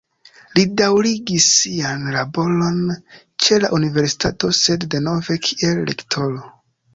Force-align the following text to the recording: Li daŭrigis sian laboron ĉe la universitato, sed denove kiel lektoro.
Li 0.53 0.61
daŭrigis 0.79 1.49
sian 1.57 2.07
laboron 2.15 2.79
ĉe 3.45 3.61
la 3.65 3.71
universitato, 3.79 4.51
sed 4.61 4.89
denove 4.95 5.39
kiel 5.49 5.85
lektoro. 5.93 6.43